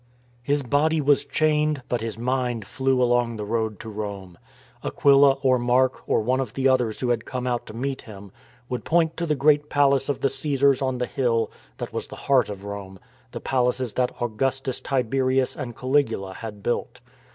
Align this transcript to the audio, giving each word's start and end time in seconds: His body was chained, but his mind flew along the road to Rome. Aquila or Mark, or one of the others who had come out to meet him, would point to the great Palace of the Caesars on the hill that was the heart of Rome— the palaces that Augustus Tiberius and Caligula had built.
His 0.41 0.63
body 0.63 0.99
was 0.99 1.23
chained, 1.23 1.83
but 1.87 2.01
his 2.01 2.17
mind 2.17 2.65
flew 2.65 3.03
along 3.03 3.37
the 3.37 3.45
road 3.45 3.79
to 3.81 3.87
Rome. 3.89 4.35
Aquila 4.83 5.33
or 5.43 5.59
Mark, 5.59 6.01
or 6.09 6.21
one 6.21 6.39
of 6.39 6.55
the 6.55 6.67
others 6.67 6.99
who 7.01 7.09
had 7.09 7.23
come 7.23 7.45
out 7.45 7.67
to 7.67 7.75
meet 7.75 8.01
him, 8.01 8.31
would 8.67 8.83
point 8.83 9.15
to 9.17 9.27
the 9.27 9.35
great 9.35 9.69
Palace 9.69 10.09
of 10.09 10.21
the 10.21 10.29
Caesars 10.29 10.81
on 10.81 10.97
the 10.97 11.05
hill 11.05 11.51
that 11.77 11.93
was 11.93 12.07
the 12.07 12.15
heart 12.25 12.49
of 12.49 12.63
Rome— 12.65 12.97
the 13.33 13.39
palaces 13.39 13.93
that 13.93 14.19
Augustus 14.19 14.81
Tiberius 14.81 15.55
and 15.55 15.75
Caligula 15.75 16.33
had 16.33 16.63
built. 16.63 16.99